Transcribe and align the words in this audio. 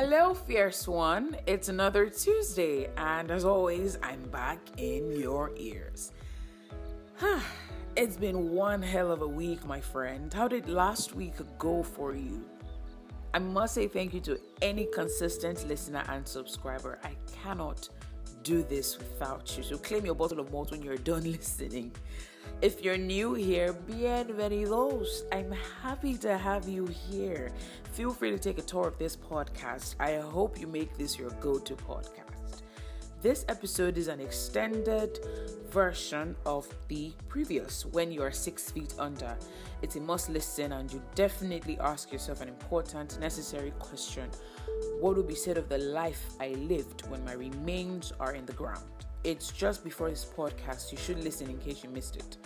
Hello, 0.00 0.32
fierce 0.32 0.86
one. 0.86 1.36
It's 1.44 1.68
another 1.68 2.08
Tuesday, 2.08 2.88
and 2.96 3.32
as 3.32 3.44
always, 3.44 3.98
I'm 4.00 4.22
back 4.30 4.60
in 4.76 5.10
your 5.18 5.50
ears. 5.56 6.12
it's 7.96 8.16
been 8.16 8.52
one 8.52 8.80
hell 8.80 9.10
of 9.10 9.22
a 9.22 9.26
week, 9.26 9.66
my 9.66 9.80
friend. 9.80 10.32
How 10.32 10.46
did 10.46 10.68
last 10.68 11.16
week 11.16 11.34
go 11.58 11.82
for 11.82 12.14
you? 12.14 12.44
I 13.34 13.40
must 13.40 13.74
say 13.74 13.88
thank 13.88 14.14
you 14.14 14.20
to 14.20 14.38
any 14.62 14.86
consistent 14.94 15.66
listener 15.66 16.04
and 16.08 16.24
subscriber. 16.24 17.00
I 17.02 17.16
cannot 17.42 17.88
do 18.48 18.62
this 18.62 18.96
without 18.96 19.54
you. 19.58 19.62
So 19.62 19.76
claim 19.76 20.06
your 20.06 20.14
bottle 20.14 20.40
of 20.40 20.50
malt 20.50 20.70
when 20.70 20.82
you're 20.82 20.96
done 20.96 21.30
listening. 21.38 21.92
If 22.62 22.82
you're 22.82 22.96
new 22.96 23.34
here, 23.34 23.74
bienvenidos. 23.74 25.22
I'm 25.30 25.52
happy 25.82 26.16
to 26.18 26.38
have 26.38 26.66
you 26.66 26.86
here. 26.86 27.52
Feel 27.92 28.10
free 28.10 28.30
to 28.30 28.38
take 28.38 28.58
a 28.58 28.62
tour 28.62 28.88
of 28.88 28.98
this 28.98 29.14
podcast. 29.16 29.96
I 30.00 30.16
hope 30.16 30.58
you 30.58 30.66
make 30.66 30.96
this 30.96 31.18
your 31.18 31.30
go 31.40 31.58
to 31.58 31.74
podcast. 31.74 32.37
This 33.20 33.44
episode 33.48 33.98
is 33.98 34.06
an 34.06 34.20
extended 34.20 35.18
version 35.70 36.36
of 36.46 36.68
the 36.86 37.12
previous, 37.26 37.84
When 37.84 38.12
You 38.12 38.22
Are 38.22 38.30
Six 38.30 38.70
Feet 38.70 38.94
Under. 38.96 39.36
It's 39.82 39.96
a 39.96 40.00
must 40.00 40.30
listen, 40.30 40.70
and 40.70 40.92
you 40.92 41.02
definitely 41.16 41.80
ask 41.80 42.12
yourself 42.12 42.42
an 42.42 42.48
important, 42.48 43.18
necessary 43.18 43.72
question 43.80 44.30
What 45.00 45.16
would 45.16 45.26
be 45.26 45.34
said 45.34 45.58
of 45.58 45.68
the 45.68 45.78
life 45.78 46.30
I 46.38 46.50
lived 46.50 47.08
when 47.08 47.24
my 47.24 47.32
remains 47.32 48.12
are 48.20 48.36
in 48.36 48.46
the 48.46 48.52
ground? 48.52 48.88
It's 49.24 49.50
just 49.50 49.82
before 49.82 50.10
this 50.10 50.24
podcast. 50.24 50.92
You 50.92 50.98
should 50.98 51.24
listen 51.24 51.50
in 51.50 51.58
case 51.58 51.82
you 51.82 51.90
missed 51.90 52.18
it. 52.18 52.36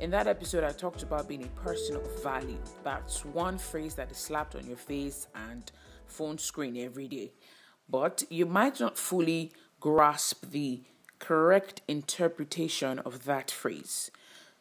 In 0.00 0.10
that 0.10 0.26
episode, 0.26 0.64
I 0.64 0.72
talked 0.72 1.02
about 1.02 1.28
being 1.28 1.44
a 1.44 1.60
person 1.60 1.96
of 1.96 2.22
value. 2.22 2.58
That's 2.84 3.24
one 3.24 3.56
phrase 3.56 3.94
that 3.94 4.10
is 4.10 4.18
slapped 4.18 4.54
on 4.54 4.66
your 4.66 4.76
face 4.76 5.28
and 5.34 5.72
phone 6.04 6.36
screen 6.36 6.76
every 6.76 7.08
day. 7.08 7.32
But 7.88 8.22
you 8.28 8.44
might 8.44 8.80
not 8.80 8.98
fully 8.98 9.52
grasp 9.80 10.50
the 10.50 10.82
correct 11.18 11.80
interpretation 11.88 12.98
of 13.00 13.24
that 13.24 13.50
phrase. 13.50 14.10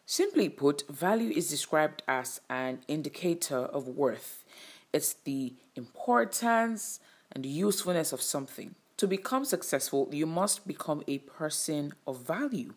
Simply 0.05 0.49
put, 0.49 0.87
value 0.89 1.31
is 1.31 1.49
described 1.49 2.01
as 2.07 2.41
an 2.49 2.79
indicator 2.87 3.57
of 3.57 3.87
worth. 3.87 4.43
It's 4.91 5.13
the 5.13 5.53
importance 5.75 6.99
and 7.31 7.45
usefulness 7.45 8.11
of 8.11 8.21
something. 8.21 8.73
To 8.97 9.07
become 9.07 9.45
successful, 9.45 10.09
you 10.11 10.25
must 10.25 10.67
become 10.67 11.03
a 11.07 11.19
person 11.19 11.93
of 12.07 12.25
value. 12.25 12.73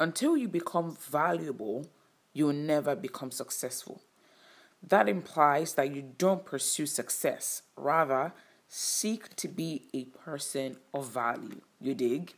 Until 0.00 0.36
you 0.36 0.48
become 0.48 0.96
valuable, 0.98 1.86
you'll 2.32 2.52
never 2.52 2.96
become 2.96 3.30
successful. 3.30 4.00
That 4.82 5.08
implies 5.08 5.74
that 5.74 5.94
you 5.94 6.14
don't 6.16 6.44
pursue 6.44 6.86
success, 6.86 7.62
rather, 7.76 8.32
seek 8.68 9.34
to 9.36 9.48
be 9.48 9.88
a 9.94 10.04
person 10.04 10.76
of 10.92 11.08
value. 11.08 11.60
You 11.80 11.94
dig? 11.94 12.34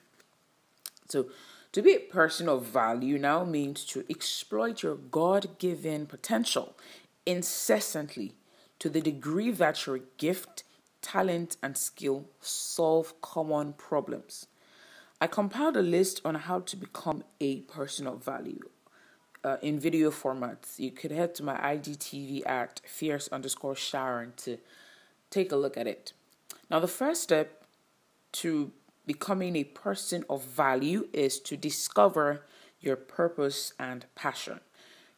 So, 1.09 1.27
to 1.73 1.83
be 1.83 1.95
a 1.95 2.01
person 2.01 2.49
of 2.49 2.65
value 2.65 3.19
now 3.19 3.45
means 3.45 3.85
to 3.87 4.05
exploit 4.09 4.83
your 4.83 4.97
God 4.97 5.59
given 5.59 6.07
potential 6.07 6.77
incessantly 7.27 8.35
to 8.79 8.89
the 8.89 9.01
degree 9.01 9.51
that 9.51 9.87
your 9.87 10.01
gift 10.17 10.65
talent, 11.03 11.57
and 11.63 11.77
skill 11.77 12.27
solve 12.41 13.21
common 13.21 13.73
problems. 13.75 14.47
I 15.21 15.27
compiled 15.27 15.77
a 15.77 15.83
list 15.83 16.21
on 16.25 16.35
how 16.35 16.61
to 16.61 16.77
become 16.77 17.25
a 17.41 17.61
person 17.63 18.07
of 18.07 18.25
value 18.25 18.69
uh, 19.43 19.57
in 19.63 19.81
video 19.81 20.11
formats. 20.11 20.79
You 20.79 20.91
could 20.91 21.11
head 21.11 21.35
to 21.37 21.43
my 21.43 21.57
IGTV 21.57 22.47
at 22.47 22.81
fierce 22.85 23.29
underscore 23.29 23.75
Sharon 23.75 24.33
to 24.39 24.59
take 25.31 25.51
a 25.51 25.57
look 25.57 25.77
at 25.77 25.87
it. 25.87 26.13
Now, 26.71 26.81
the 26.81 26.89
first 26.89 27.23
step 27.23 27.65
to 28.33 28.73
becoming 29.07 29.57
a 29.57 29.65
person 29.65 30.25
of 30.29 30.45
value 30.45 31.09
is 31.13 31.41
to 31.41 31.57
discover 31.57 32.45
your 32.81 32.97
purpose 32.97 33.73
and 33.79 34.05
passion. 34.15 34.61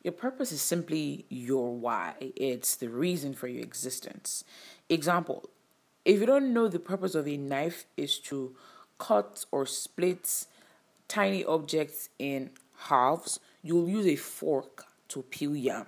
Your 0.02 0.12
purpose 0.12 0.52
is 0.52 0.62
simply 0.62 1.26
your 1.28 1.74
why, 1.74 2.14
it's 2.20 2.76
the 2.76 2.88
reason 2.88 3.34
for 3.34 3.48
your 3.48 3.62
existence. 3.62 4.44
Example 4.88 5.50
if 6.04 6.18
you 6.18 6.26
don't 6.26 6.54
know 6.54 6.66
the 6.66 6.78
purpose 6.78 7.14
of 7.14 7.28
a 7.28 7.36
knife 7.36 7.84
is 7.96 8.18
to 8.20 8.56
cut 8.98 9.44
or 9.50 9.66
split 9.66 10.46
tiny 11.08 11.44
objects 11.44 12.08
in 12.18 12.50
halves, 12.88 13.38
you'll 13.62 13.88
use 13.88 14.06
a 14.06 14.16
fork 14.16 14.86
to 15.08 15.22
peel 15.22 15.54
yam. 15.54 15.86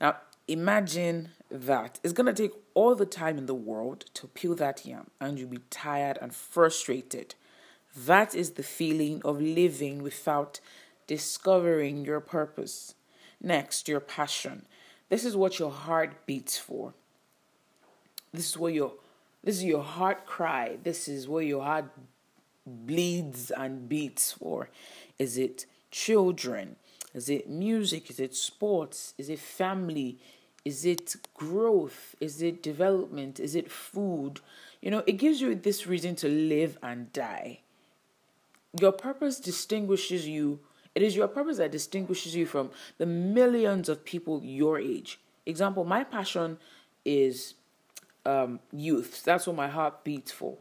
Now, 0.00 0.16
imagine 0.48 1.30
that. 1.50 1.98
It's 2.02 2.12
going 2.12 2.32
to 2.32 2.42
take 2.42 2.56
all 2.74 2.94
the 2.94 3.06
time 3.06 3.38
in 3.38 3.46
the 3.46 3.54
world 3.54 4.06
to 4.14 4.26
peel 4.28 4.54
that 4.56 4.84
yam, 4.86 5.10
and 5.20 5.38
you'll 5.38 5.50
be 5.50 5.58
tired 5.70 6.18
and 6.20 6.34
frustrated. 6.34 7.34
That 7.96 8.34
is 8.34 8.52
the 8.52 8.62
feeling 8.62 9.20
of 9.24 9.40
living 9.40 10.02
without 10.02 10.60
discovering 11.06 12.04
your 12.04 12.20
purpose. 12.20 12.94
Next, 13.40 13.88
your 13.88 14.00
passion. 14.00 14.66
This 15.08 15.24
is 15.24 15.36
what 15.36 15.58
your 15.58 15.70
heart 15.70 16.26
beats 16.26 16.56
for. 16.56 16.94
This 18.32 18.50
is 18.50 18.58
where 18.58 18.72
your 18.72 18.92
this 19.42 19.56
is 19.56 19.64
your 19.64 19.82
heart 19.82 20.26
cry. 20.26 20.76
This 20.82 21.08
is 21.08 21.26
where 21.26 21.42
your 21.42 21.64
heart 21.64 21.86
bleeds 22.66 23.50
and 23.50 23.88
beats 23.88 24.32
for. 24.32 24.68
Is 25.18 25.38
it 25.38 25.66
children? 25.90 26.76
Is 27.14 27.28
it 27.28 27.48
music? 27.48 28.10
Is 28.10 28.20
it 28.20 28.34
sports? 28.36 29.14
Is 29.18 29.28
it 29.28 29.38
family? 29.38 30.18
Is 30.64 30.84
it 30.84 31.16
growth? 31.34 32.14
Is 32.20 32.42
it 32.42 32.62
development? 32.62 33.40
Is 33.40 33.54
it 33.54 33.70
food? 33.70 34.40
You 34.80 34.90
know, 34.90 35.02
it 35.06 35.12
gives 35.12 35.40
you 35.40 35.54
this 35.54 35.86
reason 35.86 36.16
to 36.16 36.28
live 36.28 36.78
and 36.82 37.12
die. 37.12 37.60
Your 38.78 38.92
purpose 38.92 39.40
distinguishes 39.40 40.28
you. 40.28 40.60
It 40.94 41.02
is 41.02 41.16
your 41.16 41.28
purpose 41.28 41.58
that 41.58 41.72
distinguishes 41.72 42.34
you 42.34 42.46
from 42.46 42.70
the 42.98 43.06
millions 43.06 43.88
of 43.88 44.04
people 44.04 44.42
your 44.44 44.78
age. 44.78 45.20
Example, 45.46 45.84
my 45.84 46.04
passion 46.04 46.58
is 47.04 47.54
um, 48.26 48.60
youth. 48.72 49.24
That's 49.24 49.46
what 49.46 49.56
my 49.56 49.68
heart 49.68 50.04
beats 50.04 50.32
for. 50.32 50.58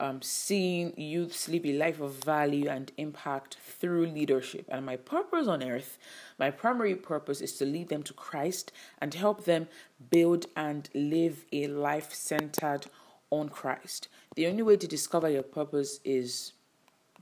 Um, 0.00 0.22
seeing 0.22 0.94
youth 0.96 1.48
live 1.48 1.66
a 1.66 1.72
life 1.72 2.00
of 2.00 2.22
value 2.24 2.68
and 2.68 2.92
impact 2.96 3.56
through 3.56 4.06
leadership. 4.06 4.64
And 4.68 4.86
my 4.86 4.94
purpose 4.94 5.48
on 5.48 5.62
earth, 5.62 5.98
my 6.38 6.52
primary 6.52 6.94
purpose 6.94 7.40
is 7.40 7.56
to 7.56 7.64
lead 7.64 7.88
them 7.88 8.04
to 8.04 8.12
Christ 8.12 8.70
and 9.00 9.12
help 9.12 9.44
them 9.44 9.66
build 10.08 10.46
and 10.54 10.88
live 10.94 11.44
a 11.52 11.66
life 11.66 12.14
centered 12.14 12.86
on 13.30 13.48
Christ. 13.48 14.06
The 14.36 14.46
only 14.46 14.62
way 14.62 14.76
to 14.76 14.86
discover 14.86 15.28
your 15.28 15.42
purpose 15.42 15.98
is 16.04 16.52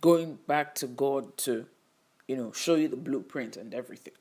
going 0.00 0.38
back 0.46 0.74
to 0.76 0.86
God 0.86 1.36
to, 1.38 1.66
you 2.28 2.36
know, 2.36 2.52
show 2.52 2.74
you 2.74 2.88
the 2.88 2.96
blueprint 2.96 3.56
and 3.56 3.72
everything. 3.72 4.14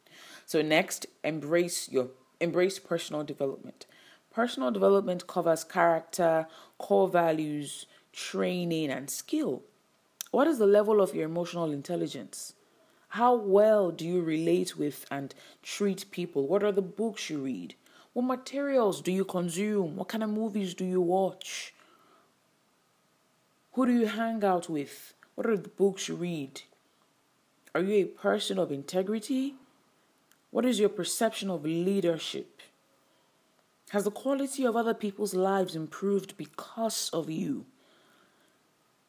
So 0.46 0.62
next, 0.62 1.08
embrace 1.24 1.90
your 1.92 2.08
embrace 2.40 2.80
personal 2.80 3.24
development. 3.24 3.86
Personal 4.34 4.72
development 4.72 5.28
covers 5.28 5.64
character, 5.64 6.48
core 6.78 7.08
values, 7.08 7.86
training, 8.16 8.90
and 8.90 9.10
skill. 9.10 9.62
What 10.32 10.48
is 10.48 10.58
the 10.58 10.66
level 10.66 11.02
of 11.02 11.14
your 11.14 11.26
emotional 11.26 11.72
intelligence? 11.72 12.54
How 13.10 13.36
well 13.36 13.92
do 13.92 14.06
you 14.06 14.22
relate 14.22 14.78
with 14.78 15.06
and 15.12 15.36
treat 15.62 16.10
people? 16.12 16.48
What 16.48 16.64
are 16.64 16.72
the 16.72 16.82
books 16.82 17.30
you 17.30 17.40
read? 17.40 17.76
What 18.14 18.24
materials 18.24 19.02
do 19.02 19.12
you 19.12 19.26
consume? 19.26 19.98
What 19.98 20.08
kind 20.08 20.24
of 20.24 20.30
movies 20.30 20.74
do 20.74 20.86
you 20.86 21.02
watch? 21.02 21.74
Who 23.74 23.86
do 23.86 23.92
you 23.92 24.08
hang 24.08 24.44
out 24.44 24.70
with? 24.70 25.14
What 25.36 25.48
are 25.48 25.58
the 25.58 25.68
books 25.68 26.08
you 26.08 26.16
read? 26.16 26.62
Are 27.74 27.82
you 27.82 28.06
a 28.06 28.06
person 28.06 28.58
of 28.58 28.72
integrity? 28.72 29.56
What 30.52 30.66
is 30.66 30.80
your 30.80 30.88
perception 30.88 31.50
of 31.50 31.66
leadership? 31.66 32.62
Has 33.90 34.06
the 34.06 34.12
quality 34.12 34.66
of 34.66 34.78
other 34.78 34.94
people's 34.94 35.34
lives 35.34 35.76
improved 35.76 36.38
because 36.38 37.10
of 37.12 37.30
you? 37.30 37.66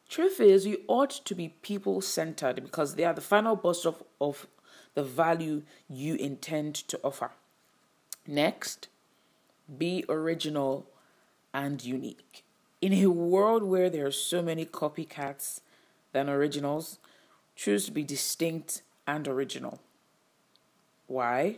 Truth 0.09 0.39
is, 0.39 0.65
you 0.65 0.81
ought 0.87 1.09
to 1.09 1.35
be 1.35 1.49
people 1.61 2.01
centered 2.01 2.63
because 2.63 2.95
they 2.95 3.03
are 3.03 3.13
the 3.13 3.21
final 3.21 3.55
boss 3.55 3.85
of, 3.85 4.03
of 4.21 4.47
the 4.93 5.03
value 5.03 5.63
you 5.89 6.15
intend 6.15 6.75
to 6.75 6.99
offer. 7.03 7.31
Next, 8.25 8.87
be 9.77 10.05
original 10.07 10.87
and 11.53 11.83
unique. 11.83 12.43
In 12.81 12.93
a 12.93 13.07
world 13.07 13.63
where 13.63 13.89
there 13.89 14.05
are 14.05 14.11
so 14.11 14.41
many 14.41 14.65
copycats 14.65 15.61
than 16.13 16.29
originals, 16.29 16.99
choose 17.55 17.85
to 17.85 17.91
be 17.91 18.03
distinct 18.03 18.83
and 19.05 19.27
original. 19.27 19.79
Why? 21.07 21.57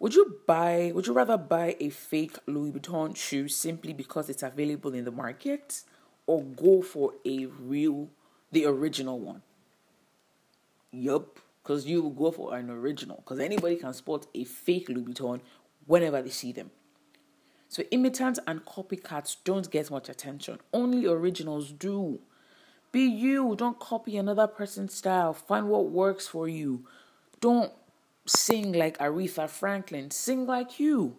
Would 0.00 0.14
you 0.14 0.40
buy 0.46 0.92
would 0.94 1.06
you 1.06 1.12
rather 1.12 1.36
buy 1.36 1.76
a 1.80 1.90
fake 1.90 2.36
Louis 2.46 2.72
Vuitton 2.72 3.16
shoe 3.16 3.48
simply 3.48 3.92
because 3.92 4.28
it's 4.28 4.42
available 4.42 4.94
in 4.94 5.04
the 5.04 5.10
market 5.10 5.82
or 6.28 6.42
go 6.42 6.82
for 6.82 7.14
a 7.24 7.46
real 7.46 8.08
the 8.52 8.66
original 8.66 9.18
one? 9.18 9.42
Yup, 10.92 11.40
because 11.62 11.86
you 11.86 12.02
will 12.02 12.10
go 12.10 12.30
for 12.30 12.54
an 12.54 12.70
original 12.70 13.16
because 13.16 13.40
anybody 13.40 13.76
can 13.76 13.92
spot 13.92 14.26
a 14.34 14.44
fake 14.44 14.88
Louis 14.88 15.02
Vuitton 15.02 15.40
whenever 15.86 16.22
they 16.22 16.30
see 16.30 16.52
them. 16.52 16.70
So 17.68 17.82
imitants 17.90 18.38
and 18.46 18.64
copycats 18.64 19.36
don't 19.44 19.70
get 19.70 19.90
much 19.90 20.08
attention. 20.08 20.58
Only 20.72 21.06
originals 21.06 21.72
do. 21.72 22.20
Be 22.92 23.00
you. 23.00 23.54
Don't 23.56 23.78
copy 23.78 24.16
another 24.16 24.46
person's 24.46 24.94
style. 24.94 25.34
Find 25.34 25.68
what 25.68 25.90
works 25.90 26.26
for 26.26 26.48
you. 26.48 26.86
Don't 27.40 27.72
sing 28.26 28.72
like 28.72 28.96
Aretha 28.98 29.48
Franklin. 29.48 30.10
Sing 30.10 30.46
like 30.46 30.80
you. 30.80 31.16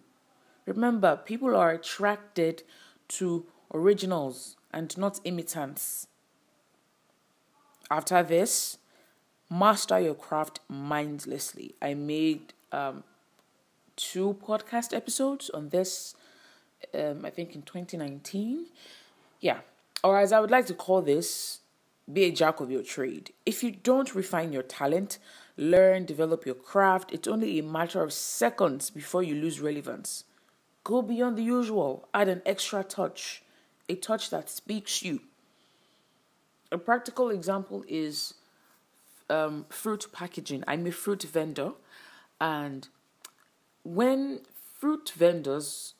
Remember, 0.66 1.16
people 1.16 1.54
are 1.54 1.70
attracted 1.70 2.64
to 3.08 3.46
originals 3.72 4.56
and 4.72 4.96
not 4.96 5.20
imitants. 5.24 6.06
After 7.90 8.22
this, 8.22 8.78
master 9.50 9.98
your 9.98 10.14
craft 10.14 10.60
mindlessly. 10.68 11.74
I 11.82 11.94
made 11.94 12.52
um, 12.70 13.02
two 13.96 14.38
podcast 14.46 14.94
episodes 14.94 15.50
on 15.50 15.70
this, 15.70 16.14
um, 16.94 17.24
I 17.24 17.30
think 17.30 17.54
in 17.54 17.62
2019. 17.62 18.66
Yeah, 19.40 19.58
or 20.04 20.18
as 20.18 20.32
I 20.32 20.40
would 20.40 20.50
like 20.50 20.66
to 20.66 20.74
call 20.74 21.02
this, 21.02 21.60
be 22.12 22.24
a 22.24 22.32
jack 22.32 22.60
of 22.60 22.70
your 22.70 22.82
trade. 22.82 23.32
If 23.44 23.62
you 23.62 23.72
don't 23.72 24.14
refine 24.14 24.52
your 24.52 24.62
talent, 24.62 25.18
learn, 25.56 26.04
develop 26.04 26.46
your 26.46 26.54
craft, 26.54 27.12
it's 27.12 27.28
only 27.28 27.58
a 27.58 27.62
matter 27.62 28.02
of 28.02 28.12
seconds 28.12 28.90
before 28.90 29.22
you 29.22 29.34
lose 29.34 29.60
relevance. 29.60 30.24
Go 30.82 31.02
beyond 31.02 31.36
the 31.36 31.42
usual, 31.42 32.08
add 32.14 32.28
an 32.28 32.42
extra 32.46 32.82
touch, 32.82 33.42
a 33.90 33.96
touch 33.96 34.30
that 34.30 34.48
speaks 34.48 35.02
you. 35.02 35.20
A 36.70 36.78
practical 36.78 37.30
example 37.30 37.84
is 37.88 38.34
um, 39.28 39.66
fruit 39.68 40.06
packaging. 40.12 40.62
I'm 40.68 40.86
a 40.86 40.92
fruit 40.92 41.24
vendor, 41.24 41.72
and 42.40 42.86
when 43.82 44.40
fruit 44.78 45.12
vendors 45.16 45.94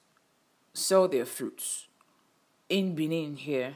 sell 0.73 1.09
their 1.09 1.25
fruits 1.27 1.89
in 2.69 2.95
Benin 2.95 3.37
here, 3.37 3.75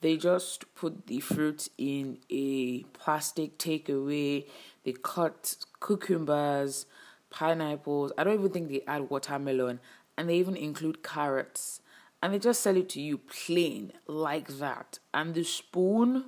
they 0.00 0.16
just 0.16 0.72
put 0.76 1.08
the 1.08 1.18
fruit 1.18 1.68
in 1.76 2.18
a 2.30 2.84
plastic 3.00 3.58
takeaway. 3.58 4.46
They 4.84 4.94
cut 5.02 5.56
cucumbers, 5.84 6.86
pineapples. 7.30 8.12
I 8.16 8.22
don't 8.22 8.38
even 8.38 8.50
think 8.50 8.68
they 8.68 8.82
add 8.86 9.10
watermelon, 9.10 9.80
and 10.16 10.28
they 10.28 10.36
even 10.36 10.56
include 10.56 11.02
carrots. 11.02 11.80
And 12.22 12.34
they 12.34 12.38
just 12.38 12.60
sell 12.60 12.76
it 12.76 12.88
to 12.90 13.00
you 13.00 13.18
plain 13.18 13.92
like 14.06 14.48
that. 14.58 14.98
And 15.14 15.34
the 15.34 15.44
spoon 15.44 16.24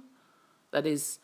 that 0.71 0.87
is 0.87 1.19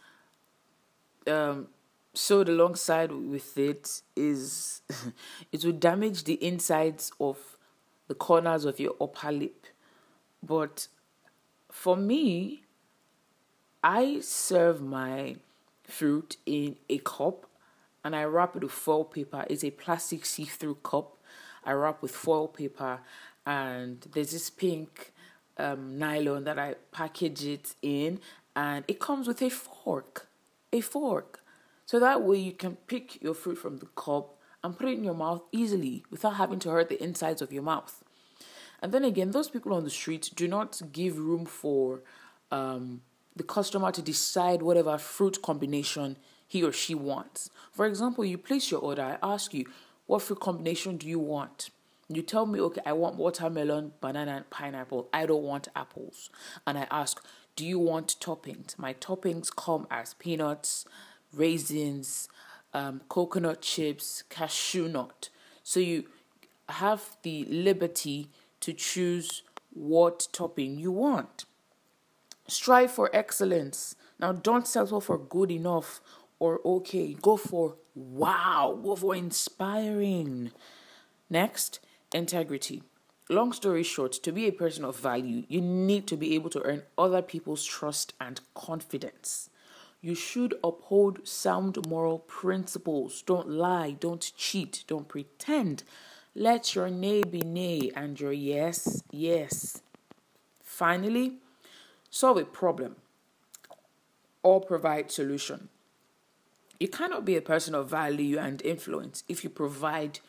um, 1.27 1.69
sewed 2.15 2.49
alongside 2.49 3.13
with 3.13 3.57
it 3.59 4.03
is 4.17 4.83
it 5.53 5.65
will 5.65 5.73
damage 5.73 6.25
the 6.25 6.43
insides 6.45 7.13
of 7.21 7.57
the 8.09 8.15
corners 8.15 8.65
of 8.65 8.81
your 8.81 8.95
upper 9.01 9.31
lip. 9.31 9.67
But 10.43 10.89
for 11.71 11.97
me, 11.97 12.63
I 13.83 14.21
serve 14.21 14.81
my 14.81 15.37
fruit 15.85 16.37
in 16.47 16.77
a 16.89 16.99
cup 16.99 17.47
and 18.05 18.15
I 18.17 18.25
wrap 18.25 18.57
it 18.57 18.63
with 18.63 18.73
foil 18.73 19.05
paper. 19.05 19.45
It's 19.49 19.65
a 19.65 19.71
plastic 19.71 20.25
see 20.25 20.45
through 20.45 20.77
cup. 20.77 21.17
I 21.65 21.73
wrap 21.73 22.03
with 22.03 22.13
foil 22.13 22.49
paper 22.49 23.01
and 23.47 24.05
there's 24.13 24.33
this 24.33 24.51
pink 24.51 25.13
um, 25.57 25.99
nylon 25.99 26.45
that 26.45 26.59
I 26.59 26.75
package 26.93 27.45
it 27.45 27.75
in 27.81 28.21
and 28.55 28.85
it 28.89 28.99
comes 28.99 29.29
with 29.29 29.41
a 29.41 29.49
fork. 29.49 30.29
A 30.73 30.81
fork. 30.81 31.41
So 31.87 32.01
that 32.01 32.23
way 32.23 32.39
you 32.39 32.53
can 32.53 32.77
pick 32.89 33.23
your 33.23 33.35
fruit 33.35 33.57
from 33.57 33.79
the 33.79 33.87
cup 33.87 34.37
and 34.65 34.77
put 34.77 34.89
it 34.89 34.99
in 34.99 35.05
your 35.05 35.15
mouth 35.15 35.43
easily 35.53 36.05
without 36.11 36.35
having 36.35 36.59
to 36.61 36.71
hurt 36.71 36.89
the 36.89 37.03
insides 37.03 37.41
of 37.41 37.53
your 37.53 37.63
mouth. 37.63 38.03
And 38.83 38.93
then 38.93 39.05
again, 39.05 39.31
those 39.31 39.49
people 39.49 39.73
on 39.73 39.85
the 39.85 39.91
street 39.91 40.31
do 40.35 40.49
not 40.49 40.81
give 40.93 41.19
room 41.19 41.47
for 41.47 42.03
um, 42.51 43.03
the 43.37 43.45
customer 43.45 43.93
to 43.93 44.03
decide 44.03 44.63
whatever 44.63 44.99
fruit 44.99 45.41
combination 45.43 46.17
he 46.47 46.63
or 46.65 46.73
she 46.73 46.95
wants. 46.95 47.51
For 47.73 47.87
example, 47.87 48.25
you 48.25 48.39
place 48.39 48.71
your 48.71 48.81
order, 48.81 49.03
I 49.03 49.19
ask 49.23 49.55
you, 49.55 49.67
what 50.07 50.23
fruit 50.23 50.41
combination 50.41 50.97
do 50.97 51.07
you 51.07 51.19
want? 51.19 51.71
You 52.09 52.23
tell 52.23 52.47
me, 52.47 52.61
okay, 52.61 52.81
I 52.87 52.93
want 52.93 53.17
watermelon, 53.17 53.93
banana, 54.01 54.37
and 54.37 54.51
pineapple. 54.51 55.09
I 55.13 55.27
don't 55.27 55.43
want 55.43 55.69
apples. 55.75 56.31
And 56.67 56.79
I 56.79 56.87
ask, 56.91 57.25
do 57.57 57.67
you 57.67 57.79
want 57.79 58.17
toppings? 58.21 58.79
My 58.79 58.95
toppings 58.95 59.55
come 59.55 59.87
as 59.91 60.15
peanuts, 60.15 60.85
raisins, 61.33 62.29
um, 62.73 63.01
coconut 63.09 63.63
chips, 63.63 64.23
cashew 64.29 64.89
nut. 64.89 65.31
So 65.65 65.81
you 65.81 66.05
have 66.69 67.17
the 67.23 67.45
liberty 67.47 68.29
to 68.61 68.73
choose 68.73 69.43
what 69.73 70.29
topping 70.33 70.79
you 70.79 70.93
want. 70.93 71.45
Strive 72.47 72.93
for 72.93 73.11
excellence. 73.13 73.97
Now, 74.21 74.33
don't 74.33 74.69
settle 74.69 75.01
for 75.01 75.19
good 75.19 75.51
enough 75.51 76.01
or 76.39 76.61
okay. 76.65 77.15
Go 77.21 77.37
for 77.37 77.77
wow. 77.95 78.79
Go 78.83 78.95
for 78.95 79.15
inspiring. 79.17 80.53
Next, 81.29 81.81
integrity. 82.17 82.83
Long 83.29 83.53
story 83.53 83.83
short, 83.83 84.13
to 84.13 84.33
be 84.33 84.47
a 84.47 84.53
person 84.53 84.85
of 84.85 84.97
value, 84.97 85.45
you 85.49 85.61
need 85.61 86.07
to 86.07 86.17
be 86.17 86.35
able 86.35 86.51
to 86.51 86.63
earn 86.63 86.83
other 86.97 87.23
people's 87.23 87.65
trust 87.65 88.15
and 88.21 88.41
confidence. 88.55 89.51
You 90.01 90.15
should 90.15 90.55
uphold 90.63 91.27
sound 91.27 91.87
moral 91.89 92.21
principles. 92.21 93.23
Don't 93.23 93.49
lie, 93.49 93.97
don't 93.99 94.33
cheat, 94.37 94.85
don't 94.87 95.09
pretend. 95.09 95.83
Let 96.35 96.75
your 96.75 96.89
nay 96.89 97.23
be 97.23 97.41
nay 97.41 97.91
and 97.95 98.19
your 98.19 98.33
yes, 98.33 99.03
yes. 99.11 99.83
Finally, 100.63 101.35
solve 102.11 102.39
a 102.39 102.45
problem 102.45 102.97
or 104.43 104.61
provide 104.61 105.11
solution. 105.11 105.69
You 106.79 106.89
cannot 106.89 107.25
be 107.25 107.37
a 107.37 107.43
person 107.43 107.75
of 107.75 107.91
value 107.91 108.39
and 108.39 108.63
influence 108.63 109.25
if 109.29 109.43
you 109.43 109.51
provide 109.51 110.21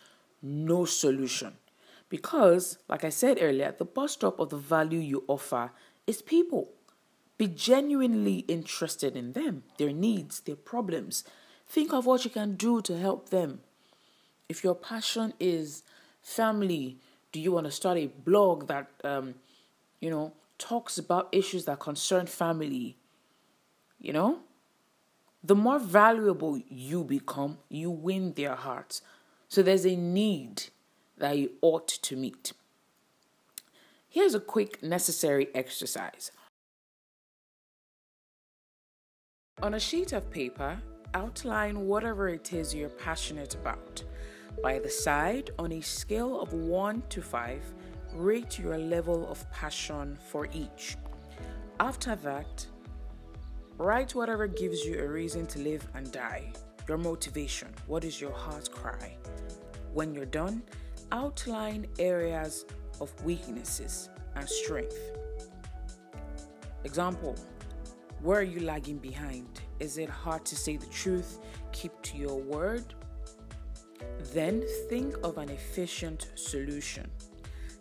no 0.42 0.86
solution. 0.86 1.54
Because, 2.10 2.78
like 2.88 3.04
I 3.04 3.10
said 3.10 3.38
earlier, 3.42 3.76
the 3.78 3.86
bus 3.86 4.14
stop 4.14 4.40
of 4.40 4.50
the 4.50 4.58
value 4.58 5.00
you 5.00 5.24
offer 5.28 5.72
is 6.06 6.22
people. 6.22 6.72
Be 7.38 7.48
genuinely 7.48 8.40
interested 8.48 9.16
in 9.16 9.34
them, 9.34 9.64
their 9.78 9.92
needs, 9.92 10.40
their 10.40 10.56
problems. 10.56 11.24
Think 11.68 11.94
of 11.94 12.06
what 12.06 12.24
you 12.24 12.32
can 12.32 12.56
do 12.56 12.82
to 12.82 12.98
help 12.98 13.30
them. 13.30 13.60
If 14.48 14.64
your 14.64 14.76
passion 14.76 15.34
is 15.40 15.84
family, 16.22 16.98
do 17.32 17.40
you 17.40 17.52
want 17.52 17.66
to 17.66 17.72
start 17.72 17.98
a 17.98 18.08
blog 18.08 18.68
that, 18.68 18.90
um, 19.04 19.36
you 20.00 20.10
know, 20.10 20.34
talks 20.58 20.98
about 20.98 21.28
issues 21.32 21.66
that 21.66 21.80
concern 21.80 22.26
family? 22.26 22.98
You 24.00 24.14
know? 24.14 24.40
The 25.44 25.56
more 25.56 25.80
valuable 25.80 26.60
you 26.70 27.04
become, 27.04 27.60
you 27.70 27.92
win 27.92 28.34
their 28.34 28.56
hearts. 28.56 29.02
So 29.50 29.62
there's 29.62 29.86
a 29.86 29.96
need 29.96 30.64
that 31.18 31.38
you 31.38 31.52
ought 31.62 31.88
to 31.88 32.16
meet. 32.16 32.54
Here's 34.10 34.36
a 34.36 34.40
quick 34.40 34.82
necessary 34.82 35.50
exercise. 35.54 36.32
On 39.62 39.74
a 39.74 39.80
sheet 39.80 40.14
of 40.14 40.30
paper, 40.30 40.78
outline 41.14 41.88
whatever 41.88 42.30
it 42.30 42.54
is 42.54 42.76
you're 42.76 42.90
passionate 42.90 43.56
about. 43.56 44.04
By 44.62 44.80
the 44.80 44.90
side, 44.90 45.52
on 45.60 45.72
a 45.72 45.82
scale 45.82 46.40
of 46.40 46.54
1 46.54 47.04
to 47.10 47.22
5, 47.22 47.74
rate 48.14 48.60
your 48.60 48.78
level 48.78 49.28
of 49.30 49.50
passion 49.52 50.18
for 50.30 50.48
each. 50.54 50.96
After 51.80 52.16
that, 52.18 52.66
write 53.78 54.16
whatever 54.16 54.48
gives 54.48 54.86
you 54.86 55.00
a 55.00 55.08
reason 55.08 55.46
to 55.48 55.60
live 55.60 55.88
and 55.94 56.12
die. 56.12 56.54
Your 56.88 56.98
motivation. 56.98 57.68
What 57.86 58.04
is 58.04 58.22
your 58.22 58.32
heart 58.32 58.72
cry? 58.72 59.18
When 59.94 60.14
you're 60.14 60.26
done, 60.26 60.64
outline 61.12 61.88
areas 62.00 62.66
of 63.00 63.12
weaknesses 63.24 64.10
and 64.36 64.48
strength. 64.48 64.98
Example 66.84 67.36
Where 68.22 68.40
are 68.40 68.44
you 68.44 68.62
lagging 68.62 68.98
behind? 68.98 69.62
Is 69.80 69.98
it 69.98 70.10
hard 70.10 70.46
to 70.46 70.56
say 70.56 70.78
the 70.78 70.88
truth? 70.88 71.40
Keep 71.72 72.02
to 72.04 72.18
your 72.18 72.40
word? 72.40 72.94
Then 74.34 74.64
think 74.90 75.16
of 75.24 75.38
an 75.38 75.50
efficient 75.50 76.32
solution. 76.36 77.10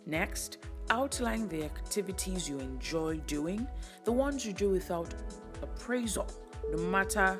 Next, 0.05 0.57
outline 0.89 1.47
the 1.47 1.63
activities 1.63 2.47
you 2.47 2.59
enjoy 2.59 3.17
doing, 3.27 3.67
the 4.05 4.11
ones 4.11 4.45
you 4.45 4.53
do 4.53 4.69
without 4.69 5.13
appraisal, 5.61 6.27
no 6.71 6.77
matter 6.83 7.39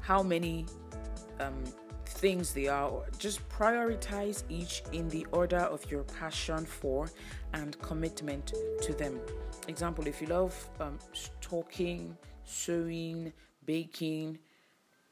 how 0.00 0.22
many 0.22 0.66
um, 1.40 1.62
things 2.10 2.52
they 2.52 2.68
are. 2.68 3.02
Just 3.18 3.46
prioritize 3.48 4.42
each 4.48 4.82
in 4.92 5.08
the 5.08 5.26
order 5.32 5.58
of 5.58 5.88
your 5.90 6.02
passion 6.02 6.66
for 6.66 7.10
and 7.54 7.80
commitment 7.80 8.52
to 8.82 8.92
them. 8.92 9.20
Example, 9.68 10.06
if 10.06 10.20
you 10.20 10.26
love 10.26 10.68
um, 10.80 10.98
talking, 11.40 12.16
sewing, 12.44 13.32
baking, 13.64 14.38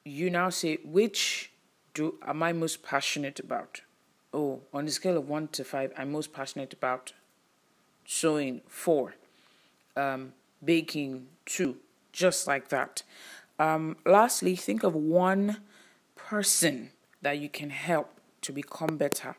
you 0.04 0.30
now 0.30 0.50
say, 0.50 0.78
which 0.84 1.52
do 1.94 2.14
am 2.26 2.42
I 2.42 2.52
most 2.52 2.82
passionate 2.82 3.40
about? 3.40 3.82
Oh, 4.32 4.60
on 4.74 4.86
a 4.86 4.90
scale 4.90 5.16
of 5.16 5.28
one 5.28 5.48
to 5.48 5.64
five, 5.64 5.92
I'm 5.96 6.12
most 6.12 6.32
passionate 6.32 6.72
about 6.72 7.12
sewing 8.04 8.60
four, 8.68 9.14
um, 9.96 10.32
baking 10.64 11.28
two, 11.46 11.76
just 12.12 12.46
like 12.46 12.68
that. 12.68 13.02
Um, 13.58 13.96
lastly, 14.04 14.54
think 14.54 14.82
of 14.82 14.94
one 14.94 15.58
person 16.28 16.90
that 17.22 17.38
you 17.38 17.48
can 17.48 17.70
help 17.70 18.20
to 18.42 18.52
become 18.52 18.98
better. 18.98 19.34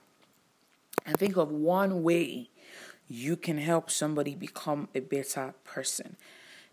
And 1.06 1.16
think 1.18 1.38
of 1.38 1.52
one 1.52 2.02
way 2.02 2.50
you 3.08 3.36
can 3.36 3.60
help 3.60 3.92
somebody 3.92 4.34
become 4.34 4.90
a 4.96 5.00
better 5.00 5.54
person. 5.64 6.16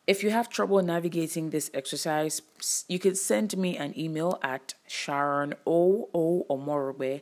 If 0.07 0.23
you 0.23 0.31
have 0.31 0.49
trouble 0.49 0.81
navigating 0.83 1.51
this 1.51 1.71
exercise, 1.75 2.41
you 2.89 2.99
can 2.99 3.15
send 3.15 3.59
me 3.59 3.77
an 3.77 3.93
email 3.99 4.39
at 4.43 4.73
Sharon 4.87 5.53
O 5.67 6.09
O 6.15 6.47
Omorube 6.49 7.21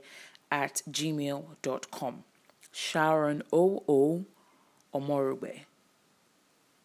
at 0.53 0.83
gmail.com. 0.89 2.25
Sharon 2.71 3.43
O 3.53 3.83
O 3.89 4.25
Omorube. 4.95 5.65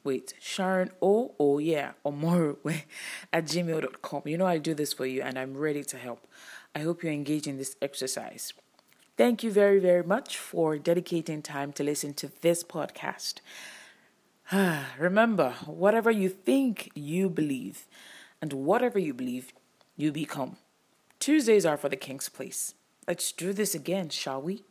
Wait, 0.03 0.33
Sharon 0.39 0.91
O 1.01 1.35
O 1.39 1.57
yeah, 1.57 1.91
Omorube 2.05 2.83
at 3.33 3.45
gmail.com. 3.45 4.21
You 4.25 4.37
know 4.37 4.45
I 4.45 4.57
do 4.57 4.73
this 4.73 4.93
for 4.93 5.05
you 5.05 5.21
and 5.21 5.37
I'm 5.37 5.57
ready 5.57 5.83
to 5.83 5.97
help. 5.97 6.27
I 6.73 6.79
hope 6.79 7.03
you 7.03 7.09
engage 7.09 7.47
in 7.47 7.57
this 7.57 7.75
exercise. 7.81 8.53
Thank 9.17 9.43
you 9.43 9.51
very, 9.51 9.79
very 9.79 10.03
much 10.03 10.37
for 10.37 10.77
dedicating 10.77 11.41
time 11.41 11.73
to 11.73 11.83
listen 11.83 12.13
to 12.15 12.31
this 12.41 12.63
podcast. 12.63 13.41
Remember, 14.97 15.55
whatever 15.65 16.09
you 16.09 16.29
think, 16.29 16.89
you 16.95 17.29
believe, 17.29 17.85
and 18.41 18.53
whatever 18.53 18.97
you 18.97 19.13
believe, 19.13 19.51
you 19.97 20.13
become. 20.13 20.55
Tuesdays 21.19 21.65
are 21.65 21.75
for 21.75 21.89
the 21.89 21.97
King's 21.97 22.29
Place. 22.29 22.73
Let's 23.07 23.33
do 23.33 23.51
this 23.51 23.75
again, 23.75 24.07
shall 24.07 24.41
we? 24.41 24.63